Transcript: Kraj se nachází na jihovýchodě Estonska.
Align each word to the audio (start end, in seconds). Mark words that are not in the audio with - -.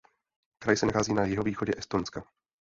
Kraj 0.63 0.77
se 0.77 0.85
nachází 0.85 1.13
na 1.13 1.25
jihovýchodě 1.25 1.71
Estonska. 1.77 2.23